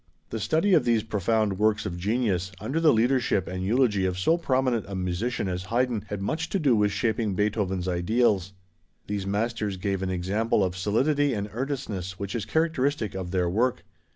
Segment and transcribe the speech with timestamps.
[0.31, 4.35] The study of these profound works of genius under the leadership and eulogy of so
[4.35, 8.53] prominent a musician as Haydn had much to do with shaping Beethoven's ideals.
[9.05, 13.83] These masters gave an example of solidity and earnestness which is characteristic of their work.